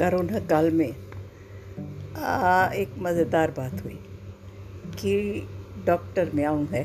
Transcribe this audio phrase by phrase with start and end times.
[0.00, 0.94] Corona काल में
[2.16, 3.98] आ, एक मज़ेदार बात हुई
[4.98, 5.48] कि
[5.86, 6.84] डॉक्टर म्याऊं है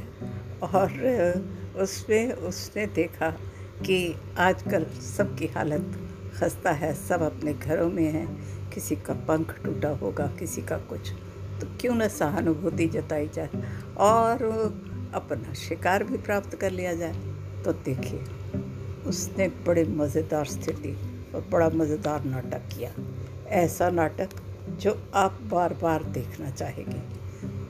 [0.64, 0.90] और
[1.76, 3.30] उसमें उसने देखा
[3.86, 5.98] कि आजकल सबकी हालत
[6.40, 8.28] खस्ता है सब अपने घरों में हैं
[8.70, 11.12] किसी का पंख टूटा होगा किसी का कुछ।
[11.62, 13.64] तो क्यों न सहानुभूति जताई जाए
[13.98, 14.44] और
[15.14, 17.14] अपना शिकार भी प्राप्त कर लिया जाए।
[17.64, 18.24] तो देखिए
[19.08, 20.98] उसने बड़े मज़ेदार स्थिति
[21.36, 22.92] और बड़ा मज़ेदार नाटक किया।
[23.56, 24.30] ऐसा नाटक
[24.82, 27.00] जो आप बार बार देखना चाहेंगे।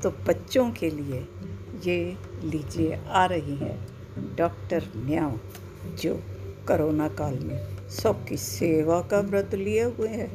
[0.01, 1.25] तो बच्चों के लिए
[1.85, 3.77] ये लीजिए आ रही है
[4.37, 5.39] डॉक्टर न्याव
[6.01, 6.19] जो
[6.67, 7.59] करोना काल में
[7.91, 10.29] सबकी सेवा का व्रत लिए हुए हैं।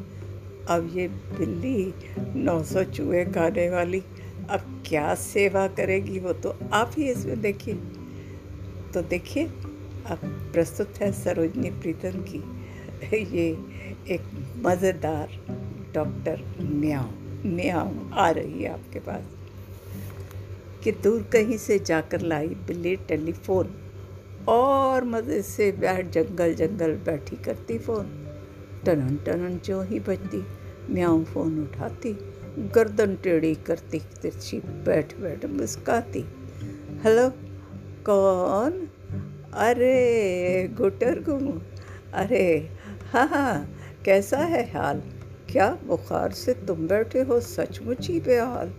[0.66, 1.94] अब ये बिल्ली
[2.36, 4.02] नौ सौ चूहे खाने वाली,
[4.50, 7.74] अब क्या सेवा करेगी वो तो आप ही इसमें देखिए।
[8.94, 10.18] तो देखिए, अब
[10.52, 12.42] प्रस्तुत है सरोजनी प्रीतम की
[13.04, 13.58] ये
[14.08, 14.20] एक
[14.62, 15.28] मज़ेदार
[15.94, 17.08] डॉक्टर म्याओ
[17.46, 19.22] म्याओ आ रही है आपके पास।
[20.84, 23.74] कि दूर कहीं से जाकर लाई बिल्ली टेलीफोन
[24.48, 28.26] और मज़े से बैठ जंगल जंगल बैठी करती फ़ोन।
[28.86, 30.44] टनन टनन जो ही बजती
[30.94, 32.12] म्याऊं फ़ोन उठाती,
[32.58, 36.24] गर्दन टेढ़ी करती, तिरछी बैठ बैठ मुस्काती।
[37.04, 37.30] हेलो,
[38.06, 38.88] कौन?
[39.52, 41.60] अरे, गुटर गुम,
[42.14, 42.70] अरे
[43.12, 45.02] हाँ हाँ कैसा है हाल?
[45.48, 47.40] क्या बुखार से तुम बैठे हो?
[47.40, 48.72] सचमुच ही बेहाल।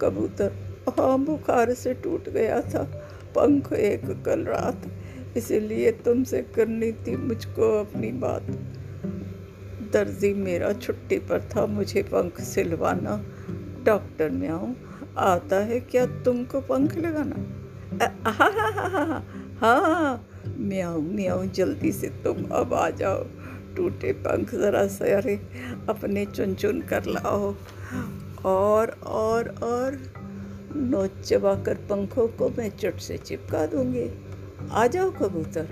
[0.00, 0.52] कबूतर
[0.88, 2.82] हाँ बुखार से टूट गया था।
[3.36, 4.82] पंख एक कल रात।
[5.36, 8.42] इसीलिए तुमसे करनी थी मुझको अपनी बात।
[9.92, 13.24] दर्जी, मेरा छुट्टी पर था। मुझे पंख सिलवाना।
[13.84, 14.76] डॉक्टर में आऊँ।
[15.18, 17.36] आता है क्या तुमको पंख लगाना?
[18.30, 19.24] हाँ हाँ हाँ हाँ
[19.60, 20.28] हाँ।
[20.62, 23.24] म्याऊ म्याऊ, जल्दी से तुम अब आ जाओ।
[23.76, 25.36] टूटे पंख ज़रा सारे
[25.88, 27.54] अपने चुन चुन कर लाओ।
[28.44, 30.12] और और और,
[30.76, 34.10] नोच चबा कर पंखों को मैं चट से चिपका दूँगी।
[34.70, 35.68] आ जाओ कबूतर,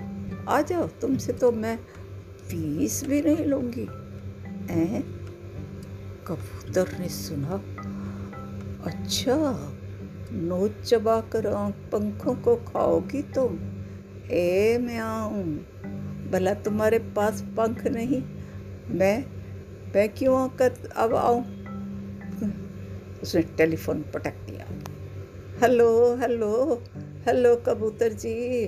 [0.47, 1.79] आ जाओ, तुमसे तो मैं
[2.49, 3.83] फ़ीस भी नहीं लूँगी।
[4.73, 5.01] ऐ?
[6.27, 7.63] कबूतर ने सुना।
[8.83, 9.69] अच्छा
[10.31, 13.59] नोच चबा कर पंखों को खाओगी तुम।
[14.33, 15.43] ए म्याऊं
[16.31, 18.21] भला तुम्हारे पास पंख नहीं?
[18.97, 19.25] मैं
[19.95, 21.41] मैं क्यों आकर अब आऊँ?
[23.21, 24.65] उसने टेलीफोन पटक दिया।
[25.61, 26.83] हेलो हेलो
[27.27, 28.65] हेलो कबूतर जी,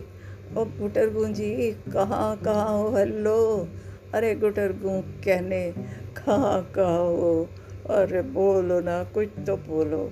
[0.57, 2.95] ओ गुटर जी, कहाँ कहाँ हो?
[2.95, 3.67] हेलो।
[4.13, 5.73] अरे गुटर गू कहने,
[6.17, 7.49] कहाँ कहाँ हो?
[7.89, 10.11] अरे बोलो ना, कुछ तो बोलो।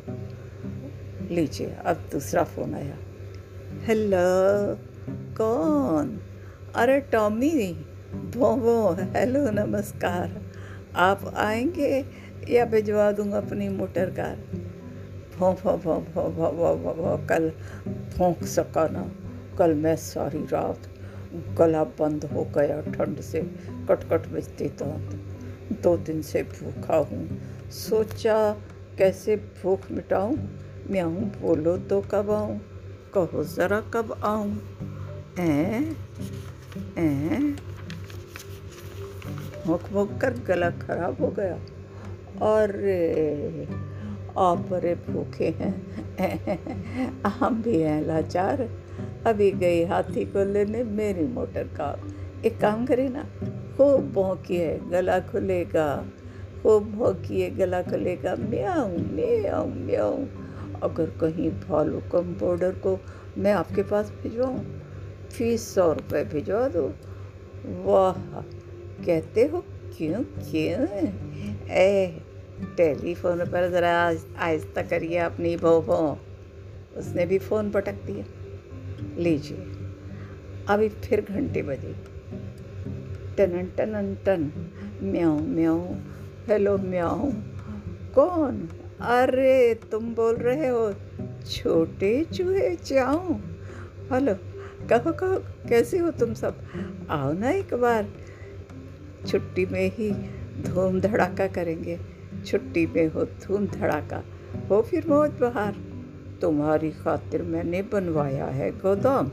[1.35, 2.97] लीजिए, अब दूसरा फ़ोन आया।
[3.83, 6.19] हेलो। कौन?
[6.75, 7.73] अरे टॉमी
[8.37, 10.41] वो हेलो, नमस्कार।
[10.95, 12.05] आप आएँगे
[12.49, 14.37] या भिजवा दूँगा अपनी मोटर कार?
[15.39, 17.49] भों भों भों भों भों भों भों भों, कल
[18.17, 19.11] भोंक सका ना।
[19.57, 20.79] कल मैं सारी रात
[21.57, 23.41] गला बंद हो गया, ठंड से
[23.89, 24.85] कटकट बजती तो
[25.83, 28.57] दो दिन से भूखा हूँ। सोचा
[28.97, 30.37] कैसे भूख मिटाऊँ?
[30.89, 32.61] मैं आऊँ बोलो तो कब आऊँ?
[33.13, 34.61] कहो ज़रा कब आऊँ?
[35.39, 35.95] ए
[36.97, 37.55] ए।
[39.67, 41.59] मुख मुख कर गला खराब हो गया।
[42.41, 42.69] और
[44.37, 45.73] आप बड़े भूखे हैं।
[47.29, 48.69] हम भी हैं लाचार
[49.27, 51.99] अभी गई हाथी को लेने मेरी मोटर का।
[52.45, 53.23] एक काम करे ना,
[53.77, 56.05] खूब भौंकिए, गला खुलेगा।
[56.63, 60.27] खूब भौंकिए, गला खुलेगा। म्याऊं म्याऊं म्याऊं।
[60.83, 62.99] अगर कहीं भालू कम बॉर्डर को
[63.37, 64.80] मैं आपके पास भिजवाऊँ?
[65.31, 66.93] फ़ीस सौ रुपये भिजवा दो।
[67.65, 68.41] वाह,
[69.05, 69.65] कहते हो?
[69.97, 70.87] क्यों क्यों?
[71.69, 72.21] ए,
[72.77, 76.19] टेलीफोन पर ज़रा आहिस्ता करिए अपनी भो
[76.97, 78.25] उसने भी फ़ोन पटक दिया।
[79.17, 79.57] लीजिए।
[80.67, 81.95] अभी फिर घंटे बजे।
[83.37, 84.69] टन टन टन।
[85.03, 85.95] म्याऊ म्याऊ।
[86.47, 87.31] हेलो, म्याऊ।
[88.15, 88.69] कौन?
[89.01, 90.93] अरे, तुम बोल रहे हो,
[91.51, 93.33] छोटे चूहे, चाऊ।
[94.11, 94.50] हेलो।
[94.93, 96.61] कहो कहो, कैसे हो तुम सब?
[97.09, 98.07] आओ ना एक बार।
[99.27, 100.11] छुट्टी में ही
[100.61, 101.99] धूम धड़ाका करेंगे।
[102.45, 104.23] छुट्टी में हो धूम धड़ाका,
[104.69, 105.75] हो फिर मौज बहार।
[106.41, 109.31] तुम्हारी खातिर मैंने बनवाया है गोदाम।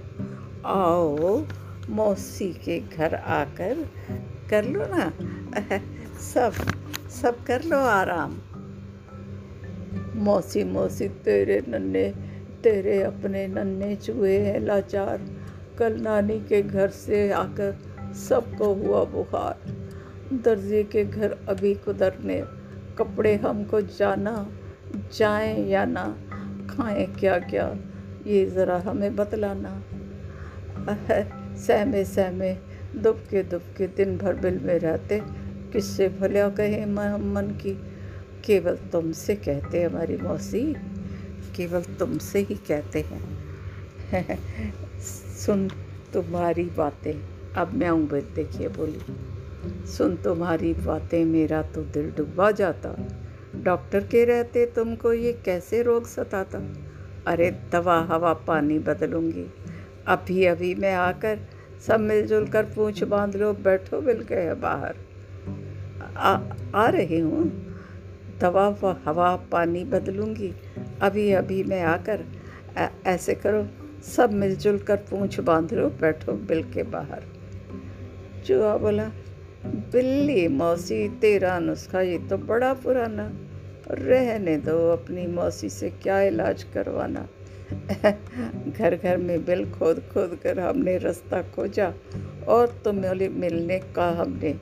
[0.66, 1.44] आओ,
[1.90, 3.88] मौसी के घर आकर
[4.50, 5.12] कर लो ना।
[6.20, 6.52] सब
[7.11, 8.38] सब कर लो आराम।
[10.14, 12.14] मौसी मौसी, तेरे नन्हे,
[12.62, 15.38] तेरे अपने नन्हे चूहे हैं लाचार।
[15.78, 17.78] कल नानी के घर से आकर
[18.14, 19.58] सबको हुआ बुखार।
[20.32, 22.44] दर्जी के घर अभी कुदरने,
[22.98, 24.48] कपड़े हमको जाना,
[25.16, 26.16] जाएँ या ना,
[26.70, 27.76] खाएँ क्या क्या,
[28.26, 29.82] ये ज़रा हमें बतलाना।
[31.56, 32.58] सहमे सहमे,
[32.96, 35.22] दुबके दुबके दिन भर बिल में रहते,
[35.72, 37.75] किससे भल्या कहे मन की।
[38.44, 40.76] केवल तुमसे कहते हमारी मौसी,
[41.56, 43.38] केवल तुमसे ही कहते हैं।
[45.46, 45.68] सुन
[46.12, 47.14] तुम्हारी बातें।
[47.54, 49.00] अब मैं हूँ देखिए बोली।
[49.86, 52.96] सुन तुम्हारी बातें मेरा तो दिल डूबा जाता।
[53.56, 56.58] डॉक्टर के रहते तुमको ये कैसे रोग सताता?
[57.26, 59.46] अरे दवा हवा पानी बदलूँगी।
[60.06, 61.38] अभी अभी मैं आकर
[61.86, 64.94] सब मिलजुल कर पूछ बाँध लो बैठो मिल गए बाहर।
[66.16, 66.40] आ,
[66.74, 67.68] आ रही हूँ।
[68.40, 70.54] दवा हवा पानी बदलूँगी।
[71.02, 72.24] अभी अभी मैं आकर
[73.06, 73.68] ऐसे करो।
[74.02, 77.24] सब मिलजुल कर पूछ बाँध लो बैठो बिल के बाहर।
[78.46, 79.04] चूहा बोला,
[79.66, 83.32] बिल्ली मौसी, तेरा नुस्खा ये तो बड़ा पुराना।
[83.90, 87.28] रहने दो अपनी मौसी से क्या इलाज करवाना।
[88.78, 91.94] घर घर में बिल खोद खोद कर हमने रास्ता खोजा
[92.48, 94.60] और तुम्हें मिलने का हमने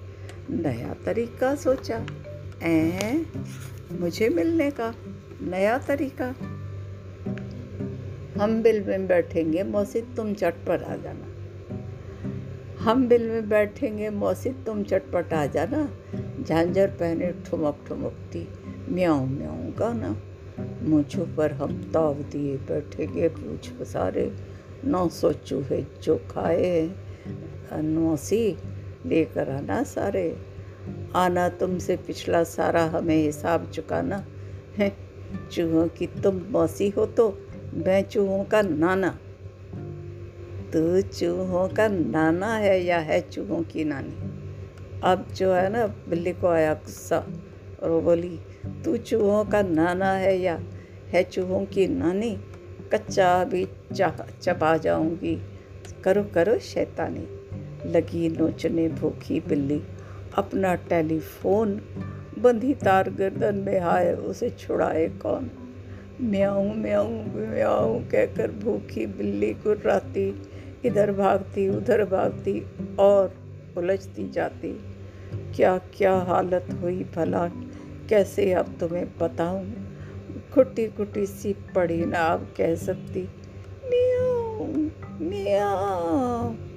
[0.51, 2.07] नया तरीका सोचा।
[2.63, 3.27] ए
[3.93, 4.95] मुझे मिलने का
[5.43, 6.35] नया तरीका?
[8.41, 11.27] हम बिल में बैठेंगे मौसी तुम चटपट आ जाना।
[12.85, 15.91] हम बिल में बैठेंगे मौसी तुम चटपट आ जाना।
[16.43, 18.49] झांझर पहने ठुमक ठुमकती,
[18.89, 20.17] म्याऊं म्याऊं गाना।
[20.83, 24.37] मुझों पर हम ताव दिए बैठेंगे पूछ सारे
[24.85, 26.91] नौ सौ चूहे जो खाए।
[27.73, 28.57] नौसी
[29.07, 30.37] लेकर आना सारे।
[31.15, 34.27] आना तुमसे पिछला सारा, हमें हिसाब चुकाना।
[34.77, 34.97] है,
[35.53, 37.46] चूहों की तुम मौसी हो तो
[37.77, 39.19] मैं चूहों का नाना।
[40.73, 44.15] तू चूहों का नाना है या है चूहों की नानी?
[45.05, 47.27] अब जो है ना, बिल्ली को आया गुस्सा
[47.83, 48.41] और वो बोली,
[48.85, 50.61] तू चूहों का नाना है या
[51.09, 52.39] है चूहों की नानी?
[52.93, 55.43] कच्चा भी चाह चबा जाऊँगी।
[56.05, 57.29] करो करो शैतानी।
[57.91, 59.83] लगी नोचने भूखी बिल्ली।
[60.35, 61.81] अपना टेलीफोन,
[62.39, 65.51] बंधी तार गर्दन में आए उसे छुड़ाए कौन?
[66.21, 70.43] म्याऊं म्याऊं म्याऊं कहकर भूखी बिल्ली गुर्राती
[70.85, 72.67] इधर भागती, उधर भागती
[72.99, 73.35] और
[73.77, 74.81] उलझती जाती।
[75.57, 77.49] क्या क्या हालत हुई भला?
[78.09, 79.73] कैसे अब तुम्हें बताऊँ
[80.55, 83.29] खुटी खुटी सी पड़ी ना अब कह सकती।
[83.85, 84.69] मियाँ
[85.21, 86.76] मियाँ